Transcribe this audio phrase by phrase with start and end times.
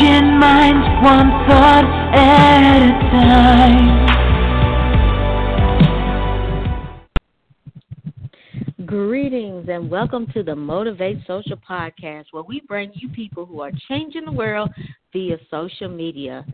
[0.00, 1.84] Changing minds one thought
[2.14, 4.06] at a time.
[8.86, 13.72] Greetings and welcome to the Motivate Social Podcast, where we bring you people who are
[13.88, 14.70] changing the world
[15.12, 16.46] via social media.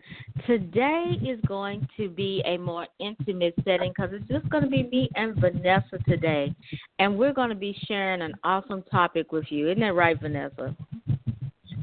[0.45, 4.83] Today is going to be a more intimate setting because it's just going to be
[4.83, 6.53] me and Vanessa today.
[6.99, 9.69] And we're going to be sharing an awesome topic with you.
[9.69, 10.75] Isn't that right, Vanessa?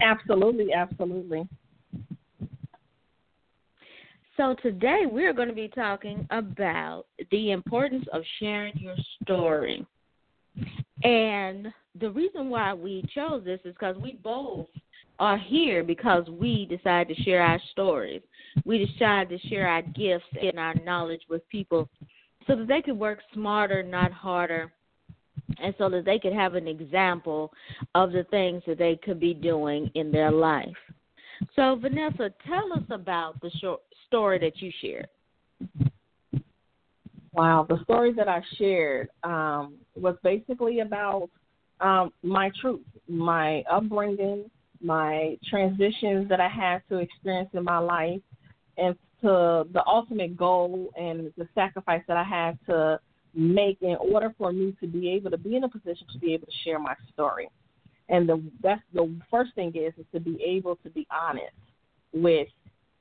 [0.05, 1.49] Absolutely, absolutely.
[4.37, 9.87] So, today we're going to be talking about the importance of sharing your story.
[11.03, 11.69] And
[11.99, 14.67] the reason why we chose this is because we both
[15.19, 18.23] are here because we decided to share our stories.
[18.65, 21.89] We decided to share our gifts and our knowledge with people
[22.47, 24.73] so that they could work smarter, not harder,
[25.63, 27.53] and so that they could have an example
[27.95, 30.77] of the things that they could be doing in their life.
[31.57, 35.09] So, Vanessa, tell us about the short story that you shared.
[37.33, 41.29] Wow, the story that I shared um, was basically about
[41.81, 44.49] um, my truth, my upbringing,
[44.81, 48.21] my transitions that I had to experience in my life,
[48.77, 53.01] and to the ultimate goal and the sacrifice that I had to
[53.35, 56.35] make in order for me to be able to be in a position to be
[56.35, 57.49] able to share my story.
[58.09, 61.55] And the that's the first thing is is to be able to be honest
[62.13, 62.49] with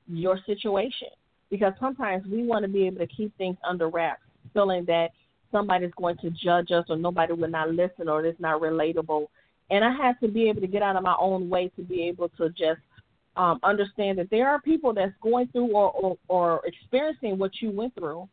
[0.06, 1.08] your situation
[1.50, 5.10] because sometimes we want to be able to keep things under wraps, feeling that
[5.52, 9.26] somebody's going to judge us or nobody will not listen or it's not relatable.
[9.70, 12.02] And I had to be able to get out of my own way to be
[12.08, 12.80] able to just
[13.36, 17.70] um, understand that there are people that's going through or, or, or experiencing what you
[17.70, 18.28] went through,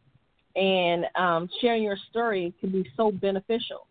[0.55, 3.87] and um, sharing your story can be so beneficial.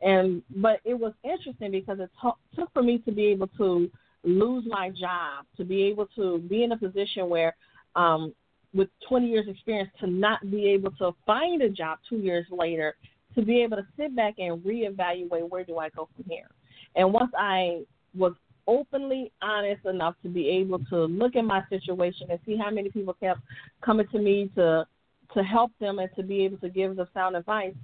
[0.00, 3.90] And but it was interesting because it t- took for me to be able to
[4.22, 7.54] lose my job, to be able to be in a position where
[7.96, 8.34] um,
[8.74, 12.96] with 20 years experience to not be able to find a job two years later,
[13.34, 16.50] to be able to sit back and reevaluate where do I go from here.
[16.96, 17.82] And once I
[18.16, 18.32] was
[18.66, 22.90] openly honest enough to be able to look at my situation and see how many
[22.90, 23.40] people kept
[23.82, 24.86] coming to me to
[25.34, 27.74] to help them and to be able to give them sound advice,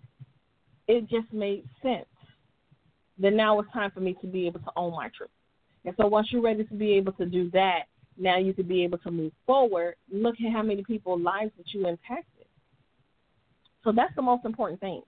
[0.89, 2.07] it just made sense.
[3.19, 5.31] Then now it's time for me to be able to own my truth.
[5.85, 7.85] And so once you're ready to be able to do that,
[8.17, 9.95] now you can be able to move forward.
[10.13, 12.47] Look at how many people's lives that you impacted.
[13.83, 15.03] So that's the most important thing.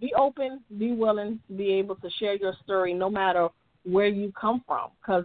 [0.00, 3.48] Be open, be willing to be able to share your story no matter
[3.84, 5.24] where you come from because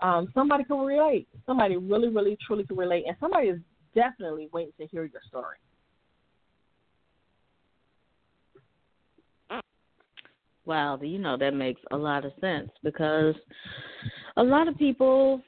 [0.00, 1.28] um, somebody can relate.
[1.46, 3.04] Somebody really, really, truly can relate.
[3.06, 3.58] And somebody is
[3.94, 5.56] definitely waiting to hear your story.
[10.66, 13.34] Wow, you know that makes a lot of sense because
[14.36, 15.42] a lot of people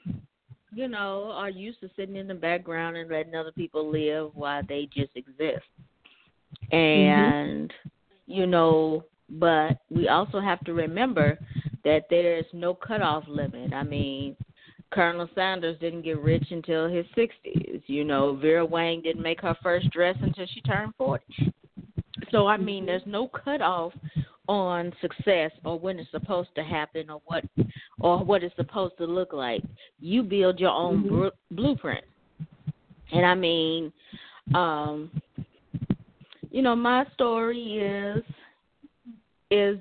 [0.77, 4.63] you know, are used to sitting in the background and letting other people live while
[4.69, 5.65] they just exist.
[6.71, 6.77] Mm-hmm.
[6.77, 8.33] And, mm-hmm.
[8.33, 11.39] you know, but we also have to remember
[11.85, 13.73] that there's no cutoff limit.
[13.73, 14.37] I mean,
[14.93, 17.83] Colonel Sanders didn't get rich until his 60s.
[17.87, 21.25] You know, Vera Wang didn't make her first dress until she turned 40.
[22.31, 22.87] So, I mean, mm-hmm.
[22.87, 23.93] there's no cutoff
[24.49, 27.45] on success or when it's supposed to happen or what
[28.01, 29.63] or what it's supposed to look like.
[29.99, 31.19] You build your own mm-hmm.
[31.21, 32.05] br- blueprint.
[33.13, 33.93] And I mean,
[34.55, 35.11] um,
[36.51, 38.25] you know, my story is
[39.51, 39.79] is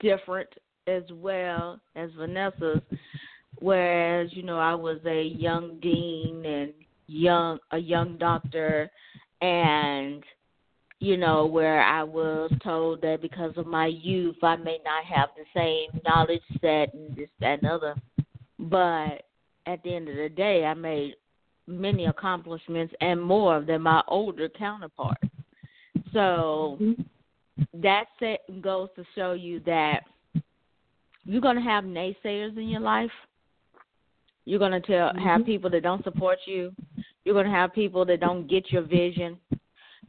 [0.00, 0.48] different
[0.86, 2.80] as well as Vanessa's.
[3.58, 6.72] Whereas, you know, I was a young dean and
[7.06, 8.90] young a young doctor
[9.40, 10.22] and
[11.00, 15.28] you know, where I was told that because of my youth, I may not have
[15.36, 17.94] the same knowledge set and this, that, and other.
[18.58, 19.22] But
[19.66, 21.14] at the end of the day, I made
[21.66, 25.28] many accomplishments and more than my older counterparts.
[26.12, 27.02] So mm-hmm.
[27.82, 30.00] that set goes to show you that
[31.24, 33.10] you're going to have naysayers in your life.
[34.44, 35.18] You're going to tell mm-hmm.
[35.18, 36.72] have people that don't support you.
[37.24, 39.36] You're going to have people that don't get your vision.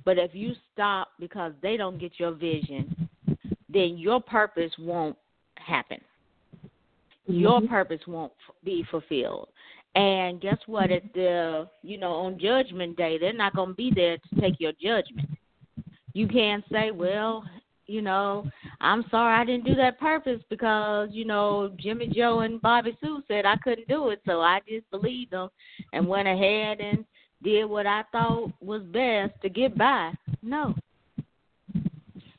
[0.07, 3.09] But if you stop because they don't get your vision,
[3.67, 5.17] then your purpose won't
[5.55, 5.97] happen.
[7.29, 7.33] Mm-hmm.
[7.33, 8.31] Your purpose won't
[8.63, 9.49] be fulfilled.
[9.95, 10.93] And guess what?
[10.93, 14.61] At the you know on Judgment Day, they're not going to be there to take
[14.61, 15.27] your judgment.
[16.13, 17.43] You can't say, well,
[17.85, 18.49] you know,
[18.79, 23.23] I'm sorry I didn't do that purpose because, you know, Jimmy Joe and Bobby Sue
[23.27, 25.49] said I couldn't do it, so I just believed them
[25.91, 27.03] and went ahead and
[27.43, 30.11] did what I thought was best to get by.
[30.41, 30.73] No.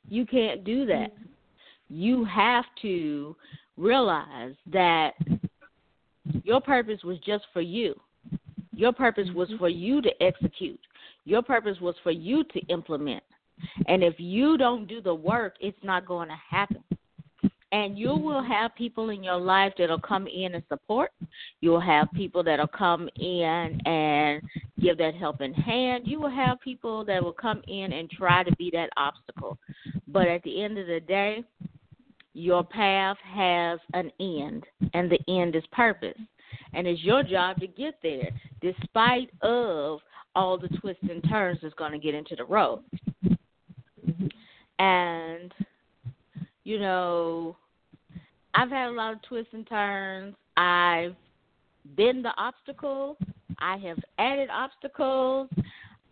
[0.09, 1.13] You can't do that.
[1.89, 3.37] You have to
[3.77, 5.13] realize that
[6.45, 7.95] your purpose was just for you.
[8.73, 10.81] Your purpose was for you to execute.
[11.25, 13.23] Your purpose was for you to implement.
[13.87, 16.83] And if you don't do the work, it's not going to happen.
[17.71, 21.11] And you will have people in your life that'll come in and support.
[21.61, 24.43] You'll have people that'll come in and
[24.81, 26.05] give that helping hand.
[26.07, 29.59] You will have people that will come in and try to be that obstacle.
[30.07, 31.45] But at the end of the day,
[32.33, 34.65] your path has an end,
[34.95, 36.17] and the end is purpose.
[36.73, 38.31] And it's your job to get there,
[38.63, 40.01] despite of
[40.35, 42.81] all the twists and turns that's going to get into the road.
[44.79, 45.53] And
[46.69, 47.57] you know,
[48.55, 50.35] I've had a lot of twists and turns.
[50.59, 51.17] I've
[51.97, 53.17] been the obstacle.
[53.59, 55.49] I have added obstacles,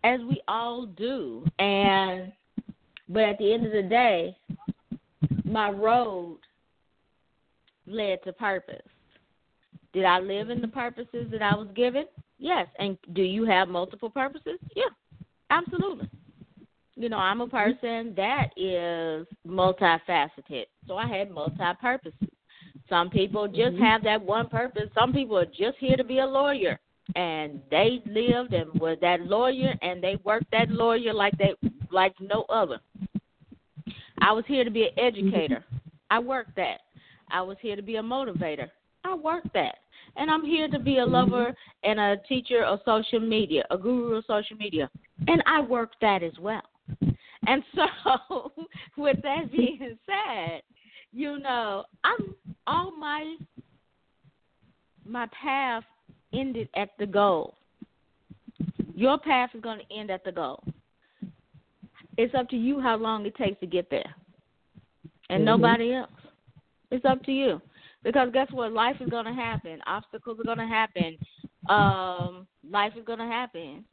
[0.03, 1.45] as we all do.
[1.59, 2.31] And
[3.07, 4.35] but at the end of the day,
[5.45, 6.39] my road
[7.85, 8.81] led to purpose.
[9.93, 12.05] Did I live in the purposes that I was given?
[12.39, 12.65] Yes.
[12.79, 14.57] And do you have multiple purposes?
[14.75, 14.89] Yeah,
[15.51, 16.09] absolutely
[16.97, 17.55] you know, I'm a mm-hmm.
[17.55, 20.65] person that is multifaceted.
[20.87, 22.29] So I had multi purposes.
[22.89, 23.83] Some people just mm-hmm.
[23.83, 24.89] have that one purpose.
[24.95, 26.79] Some people are just here to be a lawyer.
[27.15, 31.53] And they lived and were that lawyer and they worked that lawyer like they
[31.89, 32.79] like no other.
[34.19, 35.29] I was here to be an mm-hmm.
[35.29, 35.65] educator.
[36.09, 36.81] I worked that.
[37.29, 38.69] I was here to be a motivator.
[39.05, 39.75] I worked that.
[40.15, 41.13] And I'm here to be a mm-hmm.
[41.13, 44.89] lover and a teacher of social media, a guru of social media.
[45.27, 46.63] And I worked that as well.
[47.47, 48.51] And so,
[48.97, 50.61] with that being said,
[51.13, 52.35] you know, I'm
[52.67, 53.37] all my
[55.05, 55.83] my path
[56.33, 57.55] ended at the goal.
[58.93, 60.61] Your path is going to end at the goal.
[62.17, 64.13] It's up to you how long it takes to get there,
[65.29, 65.45] and mm-hmm.
[65.45, 66.11] nobody else.
[66.91, 67.61] It's up to you
[68.03, 68.73] because guess what?
[68.73, 69.79] Life is going to happen.
[69.87, 71.17] Obstacles are going to happen.
[71.69, 73.85] Um, life is going to happen.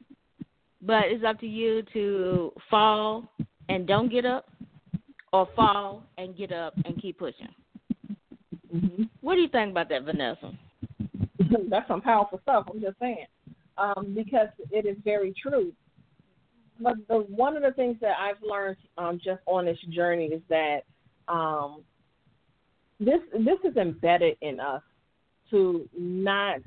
[0.81, 3.29] But it's up to you to fall
[3.69, 4.49] and don't get up,
[5.33, 7.49] or fall and get up and keep pushing.
[8.73, 9.03] Mm-hmm.
[9.21, 10.51] What do you think about that, Vanessa?
[11.69, 12.67] That's some powerful stuff.
[12.71, 13.25] I'm just saying,
[13.77, 15.73] um, because it is very true.
[16.79, 20.41] But the, one of the things that I've learned um, just on this journey is
[20.49, 20.81] that
[21.27, 21.83] um,
[22.99, 24.81] this this is embedded in us
[25.51, 26.59] to not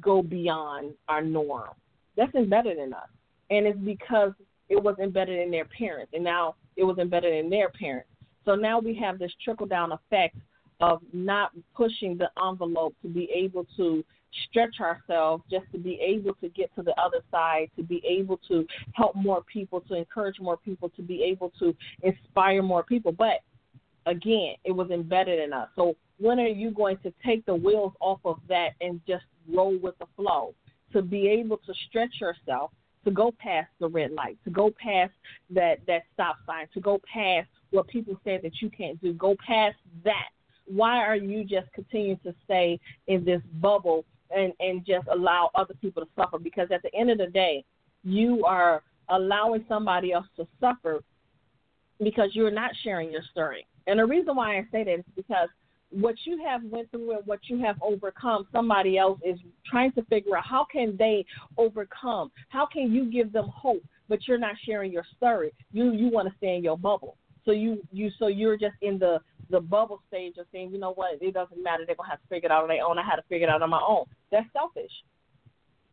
[0.00, 1.70] go beyond our norm.
[2.16, 3.08] That's embedded in us
[3.50, 4.32] and it's because
[4.68, 8.08] it was embedded in their parents, and now it was embedded in their parents.
[8.44, 10.36] So now we have this trickle down effect
[10.80, 14.04] of not pushing the envelope to be able to
[14.48, 18.38] stretch ourselves just to be able to get to the other side, to be able
[18.48, 23.12] to help more people, to encourage more people, to be able to inspire more people.
[23.12, 23.40] But
[24.06, 25.68] again, it was embedded in us.
[25.76, 29.76] So when are you going to take the wheels off of that and just roll
[29.78, 30.54] with the flow?
[30.92, 32.70] To be able to stretch yourself,
[33.04, 35.12] to go past the red light, to go past
[35.50, 39.34] that that stop sign, to go past what people say that you can't do, go
[39.44, 40.28] past that.
[40.66, 44.04] Why are you just continuing to stay in this bubble
[44.34, 46.38] and and just allow other people to suffer?
[46.38, 47.64] Because at the end of the day,
[48.04, 51.00] you are allowing somebody else to suffer
[52.02, 53.66] because you're not sharing your story.
[53.86, 55.48] And the reason why I say that is because
[55.90, 59.38] what you have went through and what you have overcome somebody else is
[59.70, 61.24] trying to figure out how can they
[61.56, 62.30] overcome?
[62.48, 65.52] How can you give them hope but you're not sharing your story?
[65.72, 67.16] You you want to stay in your bubble.
[67.44, 70.92] So you you so you're just in the the bubble stage of saying you know
[70.92, 71.22] what?
[71.22, 71.84] It doesn't matter.
[71.86, 72.98] They're gonna have to figure it out on their own.
[72.98, 74.04] I had to figure it out on my own.
[74.30, 74.92] That's selfish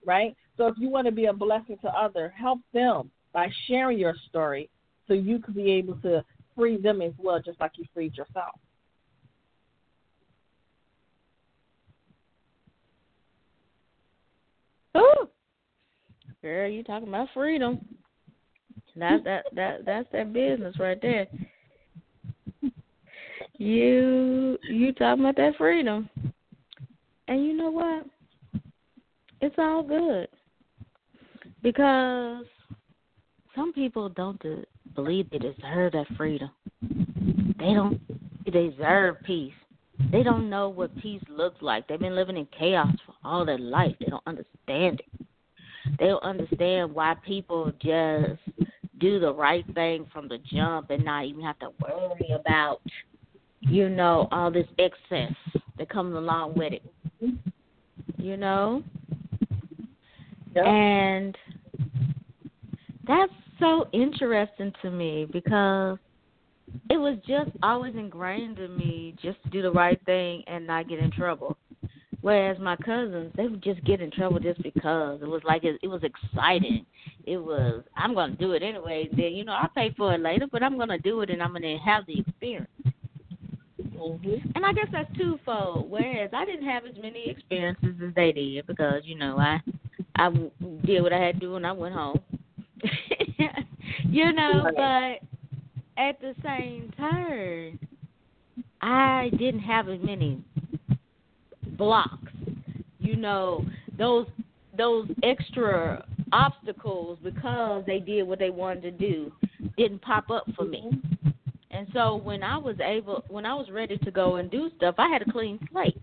[0.06, 0.36] right?
[0.58, 4.16] So if you want to be a blessing to others help them by sharing your
[4.30, 4.70] story
[5.08, 6.24] so you could be able to
[6.56, 8.58] free them as well just like you freed yourself
[14.96, 15.30] Ooh.
[16.42, 17.80] Girl, you talking about freedom.
[18.96, 21.28] That's that that that's that business right there.
[23.58, 26.10] You you talking about that freedom.
[27.28, 28.06] And you know what?
[29.42, 30.28] It's all good.
[31.64, 32.46] Because
[33.56, 36.52] some people don't de- believe they deserve that freedom.
[37.60, 38.00] They don't
[38.52, 39.54] deserve peace.
[40.12, 41.88] They don't know what peace looks like.
[41.88, 43.96] They've been living in chaos for all their life.
[44.00, 45.02] They don't understand it.
[46.00, 48.40] They don't understand why people just
[49.00, 52.82] do the right thing from the jump and not even have to worry about,
[53.62, 55.34] you know, all this excess
[55.78, 56.84] that comes along with it.
[58.18, 58.84] You know?
[60.56, 60.66] Yep.
[60.66, 61.38] And
[63.08, 65.98] that's so interesting to me because
[66.90, 70.88] it was just always ingrained in me just to do the right thing and not
[70.90, 71.58] get in trouble.
[72.26, 75.78] Whereas my cousins, they would just get in trouble just because it was like it,
[75.84, 76.84] it was exciting.
[77.24, 79.08] It was I'm gonna do it anyway.
[79.12, 81.54] Then you know I'll pay for it later, but I'm gonna do it and I'm
[81.54, 82.68] gonna have the experience.
[83.80, 84.50] Mm-hmm.
[84.56, 85.92] And I guess that's twofold.
[85.92, 89.62] Whereas I didn't have as many experiences as they did because you know I
[90.16, 90.32] I
[90.84, 92.20] did what I had to do and I went home.
[94.10, 97.80] you know, but at the same time,
[98.82, 100.44] I didn't have as many
[101.78, 102.32] blocks.
[103.00, 103.66] You know,
[103.98, 104.28] those
[104.78, 106.04] those extra
[106.34, 109.32] obstacles because they did what they wanted to do
[109.78, 110.92] didn't pop up for me.
[111.72, 114.96] And so when I was able when I was ready to go and do stuff,
[114.98, 116.02] I had a clean slate.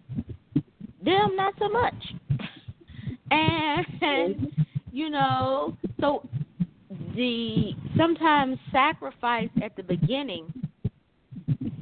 [1.04, 1.94] Them not so much.
[3.34, 4.48] And
[4.92, 6.28] you know, so
[7.16, 10.52] the sometimes sacrifice at the beginning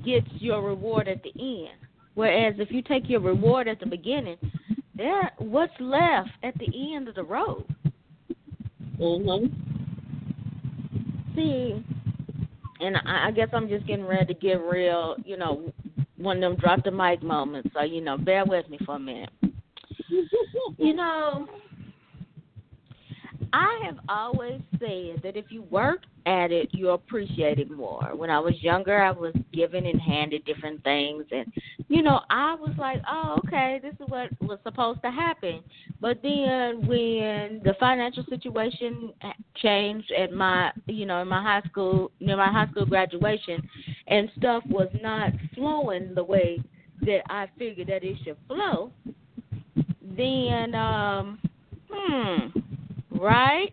[0.05, 1.80] gets your reward at the end.
[2.21, 4.37] Whereas if you take your reward at the beginning,
[4.95, 7.65] there what's left at the end of the road.
[8.99, 9.51] Mhm.
[11.35, 11.83] See,
[12.81, 15.73] and I, I guess I'm just getting ready to get real, you know,
[16.19, 17.71] one of them drop the mic moments.
[17.73, 19.31] So you know, bear with me for a minute.
[20.77, 21.47] You know,
[23.53, 28.13] I have always said that if you work at it, you appreciate it more.
[28.15, 31.53] When I was younger, I was given and handed different things, and
[31.91, 35.61] you know, I was like, "Oh, okay, this is what was supposed to happen."
[36.01, 39.13] But then, when the financial situation
[39.57, 43.61] changed at my, you know, in my high school, near my high school graduation,
[44.07, 46.63] and stuff was not flowing the way
[47.03, 48.93] that I figured that it should flow,
[50.17, 51.41] then, um,
[51.91, 52.61] hmm
[53.19, 53.73] right?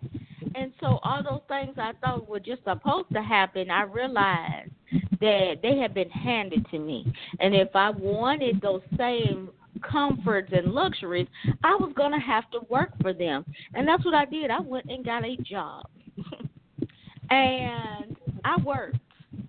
[0.56, 4.72] And so all those things I thought were just supposed to happen, I realized
[5.20, 7.12] that they had been handed to me.
[7.40, 9.50] And if I wanted those same
[9.82, 11.28] comforts and luxuries,
[11.64, 13.46] I was going to have to work for them.
[13.74, 14.52] And that's what I did.
[14.52, 15.86] I went and got a job.
[17.30, 18.98] and I worked.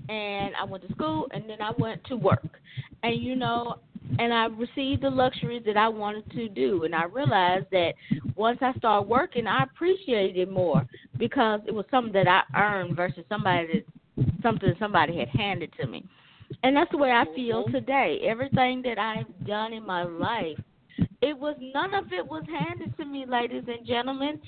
[0.08, 2.60] And I went to school and then I went to work.
[3.02, 3.76] And you know,
[4.18, 6.84] and I received the luxuries that I wanted to do.
[6.84, 7.92] And I realized that
[8.34, 10.86] once I started working, I appreciated it more
[11.18, 13.84] because it was something that I earned versus somebody that
[14.42, 16.04] something somebody had handed to me.
[16.62, 18.20] And that's the way I feel today.
[18.24, 20.58] Everything that I've done in my life,
[21.20, 24.40] it was none of it was handed to me, ladies and gentlemen.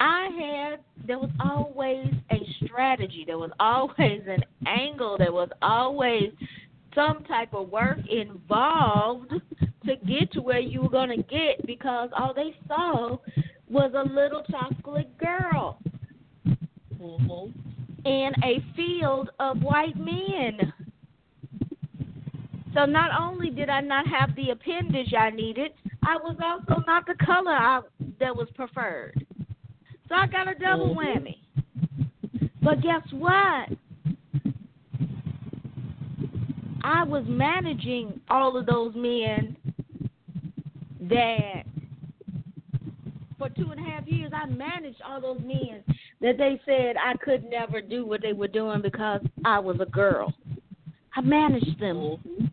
[0.00, 6.30] I had there was always a strategy, there was always an angle, there was always
[6.94, 9.32] some type of work involved
[9.86, 13.18] to get to where you were going to get because all they saw
[13.68, 15.78] was a little chocolate girl
[17.00, 17.52] Mhm.
[18.04, 20.72] In a field of white men.
[22.74, 25.72] So not only did I not have the appendage I needed,
[26.04, 27.80] I was also not the color I,
[28.20, 29.24] that was preferred.
[30.08, 30.96] So I got a double Mhm.
[30.96, 31.38] whammy.
[32.62, 33.70] But guess what?
[36.82, 39.56] I was managing all of those men
[41.00, 41.64] that
[43.38, 45.82] for two and a half years I managed all those men
[46.20, 49.86] that they said I could never do what they were doing because I was a
[49.86, 50.32] girl.
[51.14, 51.96] I managed them.
[51.96, 52.50] Mhm.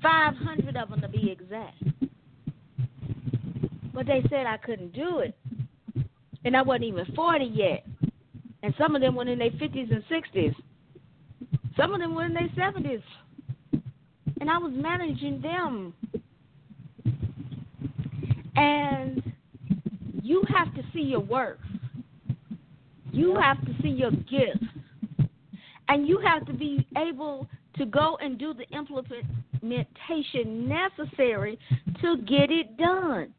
[0.00, 1.82] Five hundred of them to be exact.
[3.92, 5.36] But they said I couldn't do it.
[6.44, 7.84] And I wasn't even forty yet.
[8.62, 10.54] And some of them were in their fifties and sixties.
[11.76, 13.00] Some of them were in their seventies.
[14.40, 15.94] And I was managing them.
[18.54, 19.22] And
[20.22, 21.58] you have to see your worth.
[23.10, 24.64] You have to see your gifts.
[25.88, 31.58] And you have to be able to go and do the implementation necessary
[32.02, 33.32] to get it done.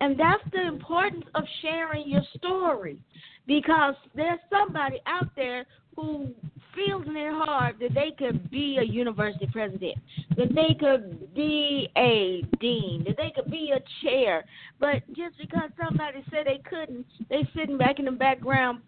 [0.00, 2.98] And that's the importance of sharing your story
[3.46, 5.66] because there's somebody out there
[5.96, 6.28] who
[6.74, 9.96] feels in their heart that they could be a university president,
[10.36, 14.44] that they could be a dean, that they could be a chair,
[14.80, 18.80] but just because somebody said they couldn't, they sitting back in the background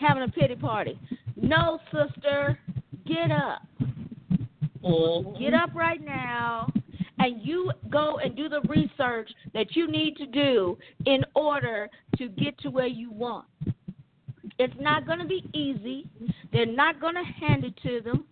[0.00, 0.98] having a pity party.
[1.36, 2.58] No, sister,
[3.06, 3.62] get up.
[4.82, 5.38] Mhm.
[5.38, 6.68] Get up right now
[7.18, 11.88] and you go and do the research that you need to do in order
[12.18, 13.46] to get to where you want.
[14.58, 16.08] It's not going to be easy.
[16.52, 18.24] They're not going to hand it to them.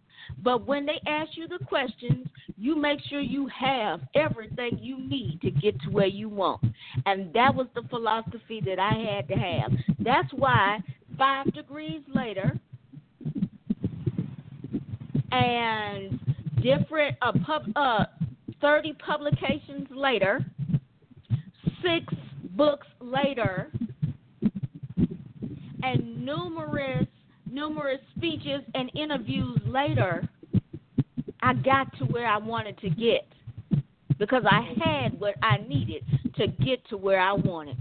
[0.42, 5.40] But when they ask you the questions, you make sure you have everything you need
[5.42, 6.62] to get to where you want.
[7.06, 9.72] And that was the philosophy that I had to have.
[9.98, 10.78] That's why
[11.18, 12.58] five degrees later
[15.32, 16.18] and
[16.62, 18.04] different uh, pub, uh
[18.60, 20.44] 30 publications later,
[21.82, 22.06] six
[22.56, 23.70] books later
[25.82, 27.06] and numerous
[27.54, 30.28] numerous speeches and interviews later,
[31.40, 33.26] I got to where I wanted to get
[34.18, 36.04] because I had what I needed
[36.36, 37.76] to get to where I wanted.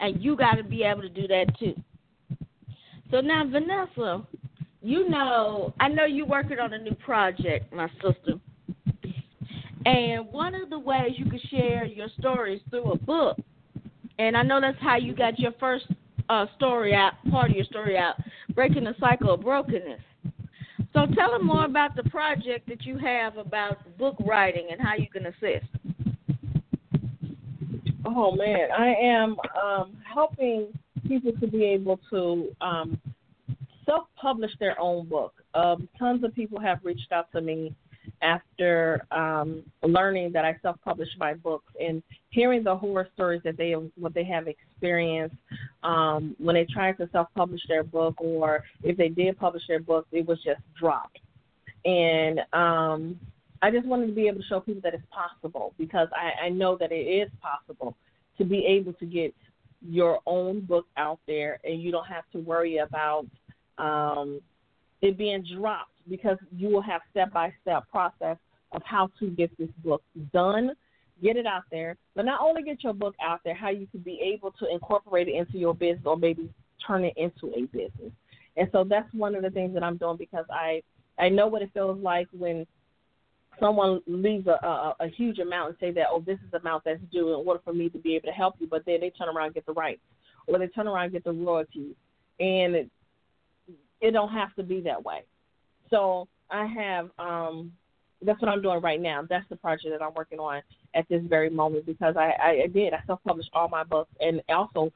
[0.00, 1.74] And you got to be able to do that too.
[3.12, 4.26] So now, Vanessa,
[4.80, 8.40] you know, I know you're working on a new project, my sister.
[9.84, 13.36] And one of the ways you can share your stories through a book,
[14.18, 15.84] and I know that's how you got your first
[16.30, 18.14] uh, story out, part of your story out,
[18.54, 20.00] breaking the cycle of brokenness.
[20.94, 24.94] So tell them more about the project that you have about book writing and how
[24.96, 25.66] you can assist.
[28.06, 30.68] Oh man, I am um, helping
[31.12, 33.00] people to be able to um,
[33.84, 35.34] self-publish their own book.
[35.54, 37.74] Um, tons of people have reached out to me
[38.22, 43.72] after um, learning that I self-publish my books and hearing the horror stories that they
[43.72, 45.36] what they have experienced
[45.82, 50.06] um, when they tried to self-publish their book, or if they did publish their book,
[50.12, 51.18] it was just dropped.
[51.84, 53.18] And um,
[53.60, 56.48] I just wanted to be able to show people that it's possible because I, I
[56.48, 57.96] know that it is possible
[58.38, 59.34] to be able to get
[59.88, 63.26] your own book out there, and you don't have to worry about
[63.78, 64.40] um,
[65.00, 68.36] it being dropped because you will have step by step process
[68.72, 70.72] of how to get this book done,
[71.22, 74.00] get it out there, but not only get your book out there, how you can
[74.00, 76.48] be able to incorporate it into your business or maybe
[76.86, 78.12] turn it into a business.
[78.56, 80.82] And so that's one of the things that I'm doing because I
[81.18, 82.66] I know what it feels like when
[83.60, 86.84] someone leaves a, a, a huge amount and say that oh this is the amount
[86.84, 89.10] that's due in order for me to be able to help you, but then they
[89.10, 90.00] turn around and get the rights
[90.46, 91.94] or they turn around and get the royalties,
[92.40, 92.90] and it,
[94.00, 95.22] it don't have to be that way.
[95.90, 97.72] So I have um
[98.24, 99.24] that's what I'm doing right now.
[99.28, 100.62] That's the project that I'm working on
[100.94, 102.92] at this very moment because I, I did.
[102.92, 104.92] I self published all my books and also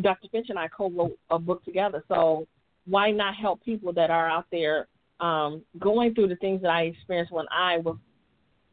[0.00, 0.28] Dr.
[0.30, 2.02] Finch and I co wrote a book together.
[2.08, 2.46] So
[2.86, 4.88] why not help people that are out there
[5.22, 7.96] um, going through the things that I experienced when I was,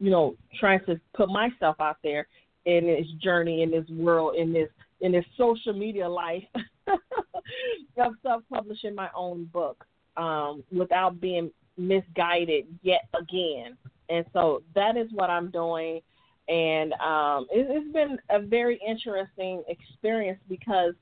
[0.00, 2.26] you know, trying to put myself out there
[2.66, 4.68] in this journey, in this world, in this
[5.00, 6.44] in this social media life
[6.86, 9.86] of self publishing my own book
[10.16, 13.76] um, without being misguided yet again.
[14.10, 16.00] And so that is what I'm doing.
[16.48, 20.94] And um, it, it's been a very interesting experience because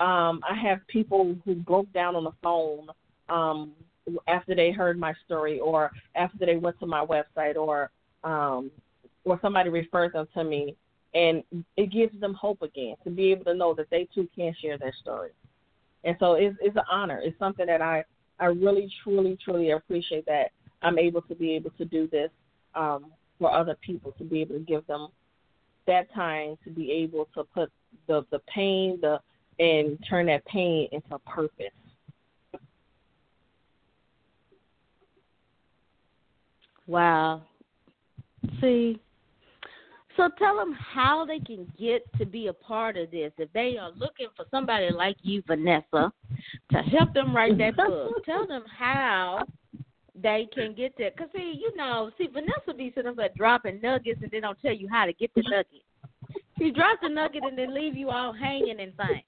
[0.00, 2.88] um, I have people who broke down on the phone
[3.28, 3.72] um,
[4.28, 7.90] after they heard my story or after they went to my website or
[8.24, 8.70] um,
[9.24, 10.76] or somebody referred them to me
[11.14, 11.42] and
[11.76, 14.76] it gives them hope again to be able to know that they too can share
[14.78, 15.30] their story.
[16.04, 17.20] And so it's, it's an honor.
[17.22, 18.04] It's something that I
[18.38, 20.50] I really, truly, truly appreciate that
[20.82, 22.30] I'm able to be able to do this
[22.74, 23.06] um,
[23.38, 25.08] for other people, to be able to give them
[25.86, 27.72] that time to be able to put
[28.08, 29.20] the the pain, the
[29.58, 31.72] and turn that pain into purpose.
[36.86, 37.42] Wow.
[38.60, 39.00] See,
[40.16, 43.32] so tell them how they can get to be a part of this.
[43.38, 46.12] If they are looking for somebody like you, Vanessa,
[46.72, 49.46] to help them write that book, tell them how
[50.20, 51.10] they can get there.
[51.10, 54.74] Because, see, you know, see, Vanessa be sitting up dropping nuggets and they don't tell
[54.74, 55.82] you how to get the nugget.
[56.58, 59.24] She drops the nugget and then leave you all hanging and things.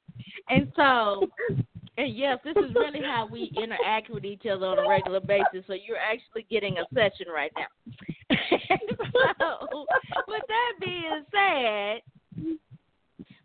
[0.48, 1.28] And so,
[1.98, 5.64] and yes, this is really how we interact with each other on a regular basis.
[5.66, 7.66] So you're actually getting a session right now.
[9.40, 9.86] so,
[10.28, 12.02] with that being said,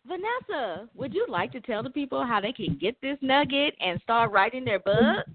[0.07, 3.99] Vanessa, would you like to tell the people how they can get this nugget and
[4.01, 5.25] start writing their book?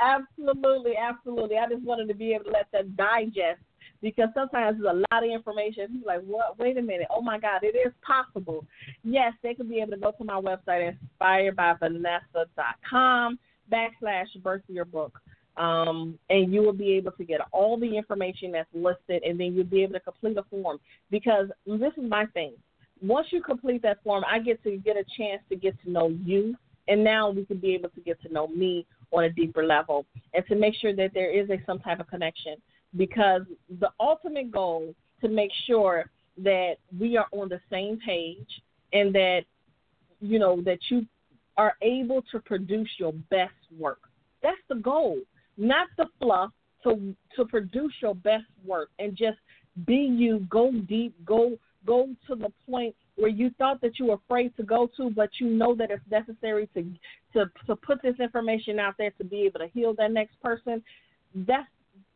[0.00, 1.56] absolutely, absolutely.
[1.56, 3.60] I just wanted to be able to let them digest
[4.02, 5.88] because sometimes there's a lot of information.
[5.88, 6.58] People like, what?
[6.58, 7.06] Wait a minute.
[7.10, 8.66] Oh my God, it is possible.
[9.04, 13.38] Yes, they could be able to go to my website, inspiredbyvanessa.com
[13.72, 15.18] backslash birth your book.
[15.56, 19.54] Um, and you will be able to get all the information that's listed, and then
[19.54, 20.78] you'll be able to complete a form.
[21.10, 22.54] Because this is my thing.
[23.02, 26.08] Once you complete that form, I get to get a chance to get to know
[26.24, 26.56] you,
[26.88, 30.06] and now we can be able to get to know me on a deeper level,
[30.32, 32.56] and to make sure that there is a some type of connection.
[32.96, 33.42] Because
[33.80, 38.48] the ultimate goal to make sure that we are on the same page,
[38.92, 39.42] and that
[40.20, 41.06] you know that you
[41.56, 44.00] are able to produce your best work.
[44.42, 45.18] That's the goal
[45.56, 46.50] not the fluff,
[46.84, 49.38] to to produce your best work and just
[49.86, 54.14] be you, go deep, go go to the point where you thought that you were
[54.14, 56.82] afraid to go to, but you know that it's necessary to
[57.32, 60.82] to to put this information out there to be able to heal that next person.
[61.34, 61.68] That's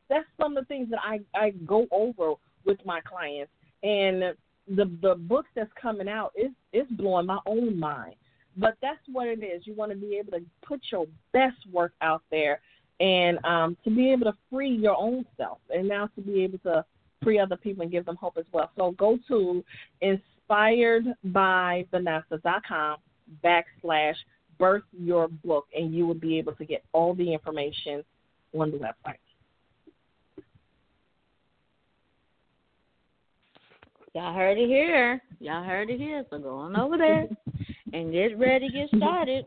[0.09, 3.51] that's some of the things that I I go over with my clients,
[3.83, 4.35] and
[4.69, 8.15] the the books that's coming out is is blowing my own mind.
[8.57, 9.67] But that's what it is.
[9.67, 12.61] You want to be able to put your best work out there,
[13.01, 16.59] and um, to be able to free your own self, and now to be able
[16.61, 16.83] to
[17.23, 18.71] free other people and give them hope as well.
[18.77, 19.63] So go to
[20.51, 22.97] inspiredbyvanessa.com
[23.45, 24.15] backslash
[24.59, 28.03] birth your book, and you will be able to get all the information
[28.59, 29.19] on the website.
[34.17, 35.21] Y'all heard it here.
[35.41, 36.25] Y'all heard it here.
[36.31, 37.27] So go on over there
[37.93, 39.45] and get ready to get started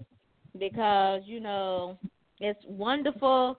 [0.60, 1.97] because, you know,
[2.39, 3.58] it's wonderful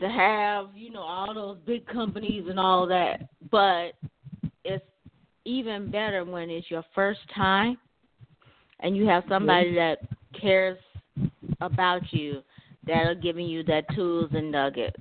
[0.00, 3.28] to have, you know, all those big companies and all that.
[3.50, 3.96] But
[4.64, 4.82] it's
[5.44, 7.76] even better when it's your first time
[8.80, 9.98] and you have somebody that
[10.40, 10.78] cares
[11.60, 12.42] about you
[12.86, 14.96] that are giving you that tools and nuggets.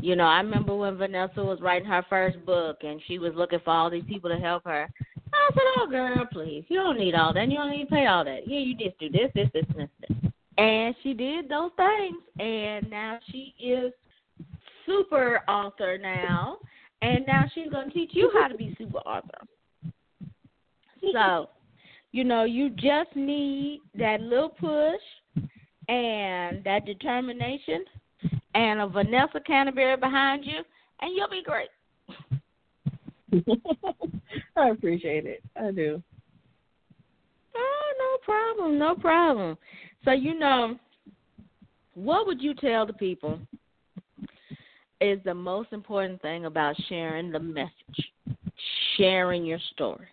[0.00, 3.60] You know, I remember when Vanessa was writing her first book and she was looking
[3.64, 4.88] for all these people to help her.
[5.32, 7.48] I said, "Oh, girl, please, you don't need all that.
[7.48, 8.48] You don't need to pay all that.
[8.48, 12.90] Yeah, you just do this, this, this, and this." And she did those things, and
[12.90, 13.92] now she is
[14.86, 16.58] super author now,
[17.02, 19.46] and now she's gonna teach you how to be super author.
[21.12, 21.50] So,
[22.12, 25.44] you know, you just need that little push
[25.88, 27.84] and that determination
[28.56, 30.62] and a Vanessa Canteberry behind you,
[31.00, 31.68] and you'll be great.
[34.56, 35.42] I appreciate it.
[35.56, 36.02] I do.
[37.54, 39.58] Oh, no problem, no problem.
[40.04, 40.78] So you know,
[41.94, 43.38] what would you tell the people
[45.02, 47.70] is the most important thing about sharing the message,
[48.96, 50.06] sharing your story?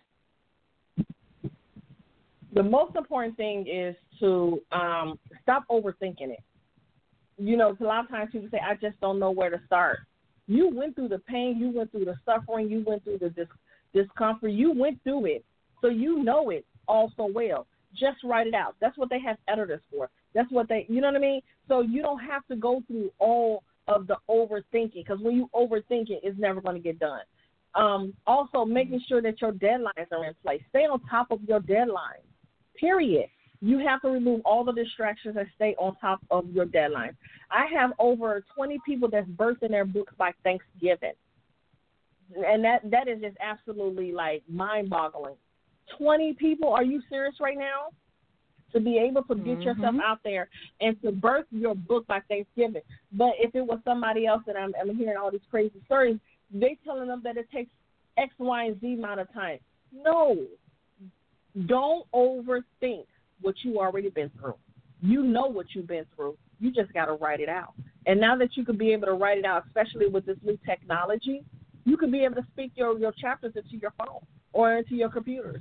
[2.52, 6.42] The most important thing is to um, stop overthinking it
[7.38, 9.98] you know, a lot of times people say, I just don't know where to start.
[10.46, 13.46] You went through the pain, you went through the suffering, you went through the dis-
[13.94, 15.44] discomfort, you went through it.
[15.80, 17.66] So you know it all so well.
[17.94, 18.74] Just write it out.
[18.80, 20.10] That's what they have editors for.
[20.34, 21.40] That's what they, you know what I mean?
[21.68, 26.10] So you don't have to go through all of the overthinking because when you overthink
[26.10, 27.20] it, it's never going to get done.
[27.74, 30.62] Um, also, making sure that your deadlines are in place.
[30.70, 32.24] Stay on top of your deadlines,
[32.78, 33.26] period.
[33.64, 37.16] You have to remove all the distractions and stay on top of your deadline.
[37.50, 41.14] I have over 20 people that's birthing their books by Thanksgiving.
[42.46, 45.36] And that that is just absolutely like mind-boggling.
[45.96, 47.88] 20 people, are you serious right now?
[48.72, 49.62] To be able to get mm-hmm.
[49.62, 50.50] yourself out there
[50.82, 52.82] and to birth your book by Thanksgiving.
[53.12, 56.18] But if it was somebody else that I'm, I'm hearing all these crazy stories,
[56.52, 57.70] they telling them that it takes
[58.18, 59.58] X, Y, and Z amount of time.
[59.90, 60.36] No,
[61.66, 63.06] don't overthink
[63.44, 64.54] what you already been through.
[65.00, 66.36] You know what you've been through.
[66.60, 67.74] You just got to write it out.
[68.06, 70.58] And now that you can be able to write it out, especially with this new
[70.66, 71.44] technology,
[71.84, 74.20] you can be able to speak your, your chapters into your phone
[74.52, 75.60] or into your computers.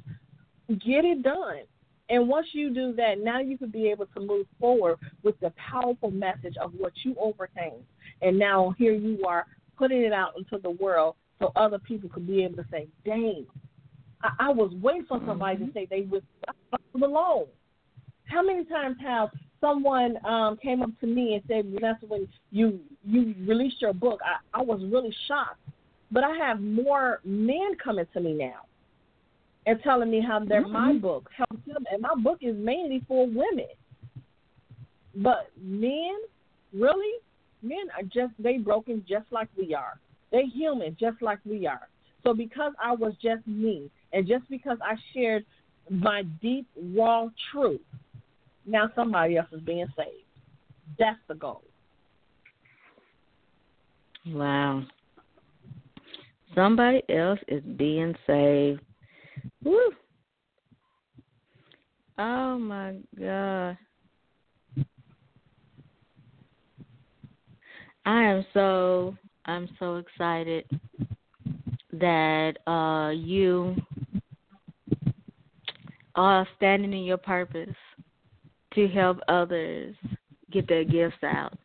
[0.69, 1.63] Get it done.
[2.09, 5.51] And once you do that, now you can be able to move forward with the
[5.51, 7.81] powerful message of what you overcame.
[8.21, 9.45] And now here you are
[9.77, 13.45] putting it out into the world so other people can be able to say, dang,
[14.21, 15.67] I, I was waiting for somebody mm-hmm.
[15.67, 16.21] to say they was
[16.95, 17.47] alone.
[18.33, 19.29] How many times have
[19.61, 24.19] someone um, came up to me and said, Vanessa, when you you released your book,
[24.25, 25.59] I, I was really shocked.
[26.11, 28.61] But I have more men coming to me now
[29.65, 30.73] and telling me how their mm-hmm.
[30.73, 33.69] my book helps them, and my book is mainly for women.
[35.15, 36.15] But men,
[36.73, 37.19] really,
[37.61, 39.99] men are just they broken just like we are.
[40.31, 41.87] They human just like we are.
[42.23, 45.45] So because I was just me, and just because I shared
[45.89, 47.81] my deep raw truth,
[48.65, 50.25] now somebody else is being saved.
[50.99, 51.63] That's the goal.
[54.27, 54.83] Wow.
[56.55, 58.81] Somebody else is being saved.
[59.63, 59.91] Woo.
[62.17, 63.77] Oh my God.
[68.05, 70.65] I am so I'm so excited
[71.93, 73.75] that uh you
[76.15, 77.75] are standing in your purpose
[78.75, 79.95] to help others
[80.51, 81.57] get their gifts out.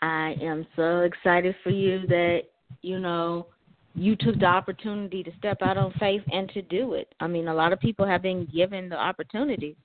[0.00, 2.42] I am so excited for you that,
[2.82, 3.46] you know,
[3.94, 7.12] you took the opportunity to step out on faith and to do it.
[7.20, 9.76] I mean, a lot of people have been given the opportunity,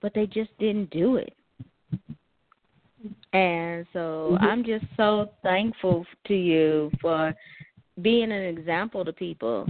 [0.00, 1.34] but they just didn't do it.
[3.32, 4.44] And so mm-hmm.
[4.44, 7.34] I'm just so thankful to you for
[8.02, 9.68] being an example to people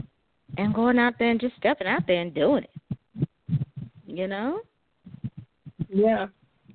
[0.56, 3.28] and going out there and just stepping out there and doing it.
[4.06, 4.60] You know?
[5.88, 6.26] Yeah.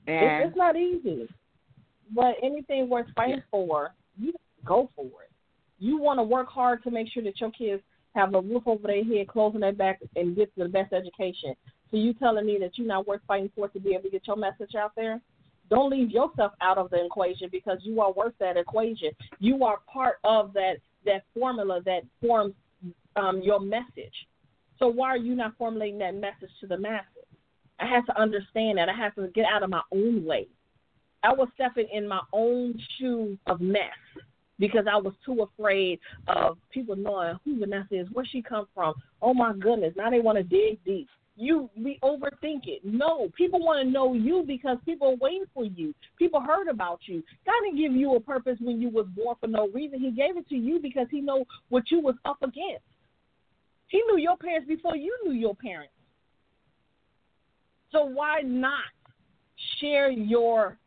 [0.07, 1.29] And, it's, not easy.
[2.13, 3.41] But anything worth fighting yeah.
[3.51, 4.33] for, you
[4.65, 5.31] go for it.
[5.79, 7.81] You want to work hard to make sure that your kids
[8.15, 11.55] have a roof over their head, clothes on their back, and get the best education.
[11.91, 14.27] So you telling me that you're not worth fighting for to be able to get
[14.27, 15.21] your message out there?
[15.69, 19.11] Don't leave yourself out of the equation because you are worth that equation.
[19.39, 22.53] You are part of that that formula that forms
[23.15, 24.13] um, your message.
[24.79, 27.07] So why are you not formulating that message to the masses?
[27.79, 28.89] I had to understand that.
[28.89, 30.47] I had to get out of my own way.
[31.23, 33.91] I was stepping in my own shoe of mess
[34.59, 38.93] because I was too afraid of people knowing who Vanessa is, where she come from.
[39.21, 41.07] Oh my goodness, now they want to dig deep.
[41.35, 42.81] You we overthink it.
[42.83, 45.95] No, people want to know you because people are waiting for you.
[46.19, 47.23] People heard about you.
[47.45, 49.99] God didn't give you a purpose when you was born for no reason.
[49.99, 52.85] He gave it to you because He know what you was up against.
[53.87, 55.93] He knew your parents before you knew your parents.
[57.93, 58.91] So why not
[59.79, 60.77] share your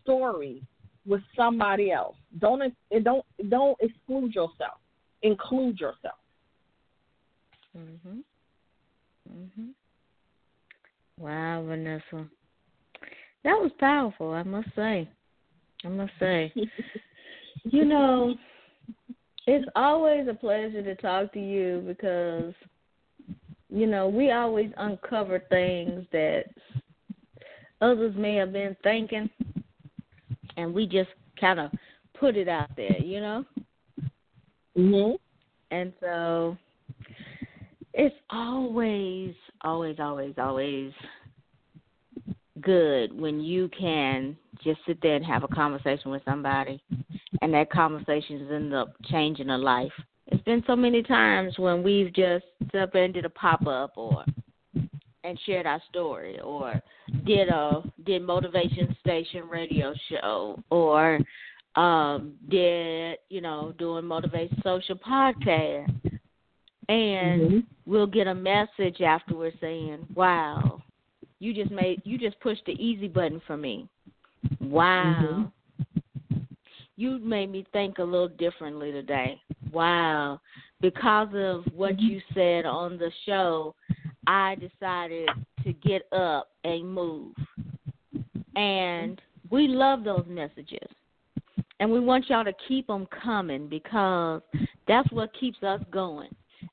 [0.00, 0.62] story
[1.04, 2.16] with somebody else?
[2.38, 2.72] Don't
[3.02, 4.78] don't don't exclude yourself.
[5.22, 6.18] Include yourself.
[7.76, 8.22] Mhm.
[9.30, 9.74] Mhm.
[11.18, 12.28] Wow, Vanessa.
[13.44, 15.08] That was powerful, I must say.
[15.84, 16.52] I must say.
[17.64, 18.36] you know,
[19.46, 22.54] it's always a pleasure to talk to you because
[23.72, 26.44] you know, we always uncover things that
[27.80, 29.30] others may have been thinking
[30.56, 31.08] and we just
[31.40, 31.70] kind of
[32.14, 33.44] put it out there, you know?
[34.76, 35.18] Mhm.
[35.70, 36.56] And so
[37.94, 40.92] it's always always always always
[42.60, 46.82] good when you can just sit there and have a conversation with somebody
[47.40, 49.92] and that conversation ends up changing a life.
[50.28, 52.44] It's been so many times when we've just
[52.78, 54.24] up and did a pop up or
[55.24, 56.80] and shared our story or
[57.26, 61.18] did a did motivation station radio show or
[61.76, 66.18] um did you know doing motivation social podcast
[66.88, 67.58] and mm-hmm.
[67.86, 70.82] we'll get a message afterwards saying wow
[71.42, 73.88] you just made you just pushed the easy button for me.
[74.60, 75.50] Wow.
[75.90, 76.38] Mm-hmm.
[76.96, 79.40] You made me think a little differently today.
[79.72, 80.40] Wow.
[80.80, 82.06] Because of what mm-hmm.
[82.06, 83.74] you said on the show,
[84.26, 85.28] I decided
[85.64, 87.34] to get up and move.
[88.54, 90.88] And we love those messages.
[91.80, 94.42] And we want y'all to keep them coming because
[94.86, 96.28] that's what keeps us going.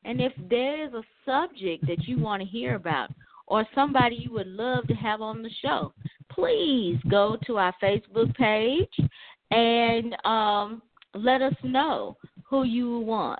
[0.06, 3.10] And if there is a subject that you want to hear about,
[3.48, 5.92] or somebody you would love to have on the show,
[6.32, 9.10] please go to our Facebook page
[9.50, 10.82] and um,
[11.16, 12.16] let us know
[12.50, 13.40] who you want.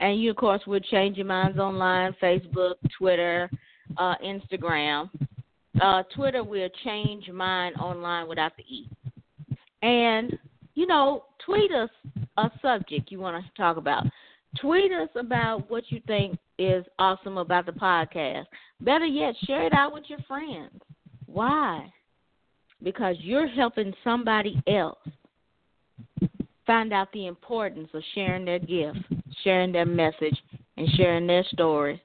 [0.00, 3.50] And you, of course, will change your minds online Facebook, Twitter,
[3.96, 5.10] uh, Instagram.
[5.80, 8.88] Uh, Twitter will change mine online without the E.
[9.82, 10.36] And,
[10.74, 11.90] you know, tweet us
[12.36, 14.04] a subject you want to talk about.
[14.60, 18.46] Tweet us about what you think is awesome about the podcast.
[18.80, 20.80] Better yet, share it out with your friends.
[21.26, 21.92] Why?
[22.82, 24.98] Because you're helping somebody else
[26.66, 28.98] find out the importance of sharing their gift,
[29.42, 30.36] sharing their message,
[30.76, 32.02] and sharing their story.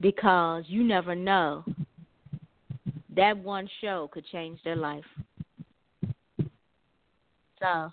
[0.00, 1.64] Because you never know,
[3.16, 5.04] that one show could change their life.
[7.60, 7.90] So,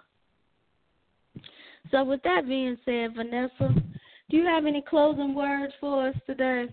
[1.92, 3.74] so with that being said, Vanessa,
[4.30, 6.68] do you have any closing words for us today?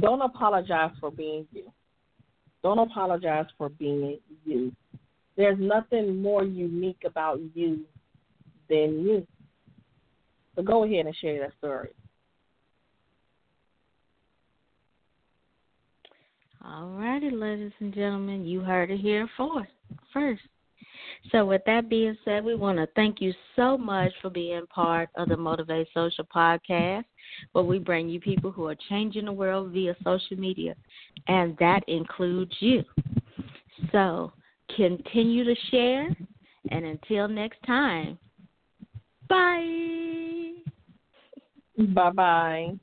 [0.00, 1.70] Don't apologize for being you.
[2.62, 4.72] Don't apologize for being you.
[5.36, 7.80] There's nothing more unique about you
[8.68, 9.26] than you.
[10.54, 11.90] So go ahead and share that story.
[16.64, 20.42] All righty, ladies and gentlemen, you heard it here first.
[21.30, 25.08] So, with that being said, we want to thank you so much for being part
[25.16, 27.04] of the Motivate Social podcast,
[27.52, 30.74] where we bring you people who are changing the world via social media,
[31.26, 32.84] and that includes you.
[33.90, 34.32] So,
[34.76, 36.08] continue to share,
[36.70, 38.18] and until next time,
[39.28, 40.52] bye.
[41.78, 42.78] Bye bye.